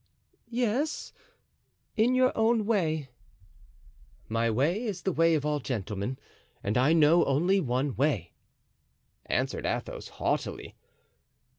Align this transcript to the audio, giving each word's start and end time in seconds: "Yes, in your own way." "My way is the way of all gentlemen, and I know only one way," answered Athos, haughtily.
"Yes, 0.49 1.13
in 1.95 2.15
your 2.15 2.35
own 2.35 2.65
way." 2.65 3.09
"My 4.27 4.49
way 4.49 4.83
is 4.83 5.03
the 5.03 5.11
way 5.11 5.35
of 5.35 5.45
all 5.45 5.59
gentlemen, 5.59 6.17
and 6.63 6.75
I 6.75 6.91
know 6.91 7.23
only 7.25 7.59
one 7.59 7.95
way," 7.95 8.33
answered 9.27 9.67
Athos, 9.67 10.07
haughtily. 10.07 10.73